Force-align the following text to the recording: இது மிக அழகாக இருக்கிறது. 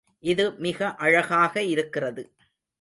இது 0.23 0.45
மிக 0.59 0.79
அழகாக 0.97 1.63
இருக்கிறது. 1.65 2.23